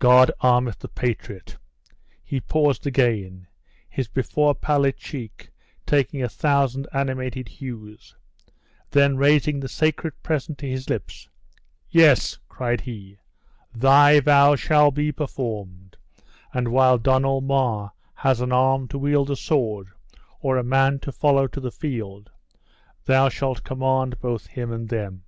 "'God 0.00 0.32
armeth 0.40 0.80
the 0.80 0.88
patriot!'" 0.88 1.56
He 2.24 2.40
paused 2.40 2.84
again, 2.84 3.46
his 3.88 4.08
before 4.08 4.52
pallid 4.52 4.96
cheek 4.96 5.52
taking 5.86 6.20
a 6.20 6.28
thousand 6.28 6.88
animated 6.92 7.46
hues; 7.46 8.16
then 8.90 9.16
raising 9.16 9.60
the 9.60 9.68
sacred 9.68 10.20
present 10.20 10.58
to 10.58 10.68
his 10.68 10.90
lips, 10.90 11.28
"Yes," 11.88 12.36
cried 12.48 12.80
he, 12.80 13.18
"thy 13.72 14.18
vow 14.18 14.56
shall 14.56 14.90
be 14.90 15.12
performed; 15.12 15.96
and 16.52 16.72
while 16.72 16.98
Donald 16.98 17.44
Mar 17.44 17.92
has 18.14 18.40
an 18.40 18.50
arm 18.50 18.88
to 18.88 18.98
wield 18.98 19.30
a 19.30 19.36
sword, 19.36 19.90
or 20.40 20.58
a 20.58 20.64
man 20.64 20.98
to 20.98 21.12
follow 21.12 21.46
to 21.46 21.60
the 21.60 21.70
field, 21.70 22.32
thou 23.04 23.28
shalt 23.28 23.62
command 23.62 24.18
both 24.18 24.48
him 24.48 24.72
and 24.72 24.88
them!" 24.88 25.22